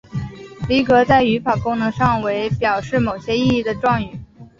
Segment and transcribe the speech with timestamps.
[0.67, 4.19] 离格在语法功能上为表示某些意义的状语。